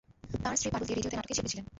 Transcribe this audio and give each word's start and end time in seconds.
তাঁর 0.43 0.55
স্ত্রী 0.59 0.69
পারুল 0.73 0.85
দে 0.87 0.93
রেডিওতে 0.93 1.17
নাটকের 1.19 1.35
শিল্পী 1.37 1.51
ছিলেন। 1.53 1.65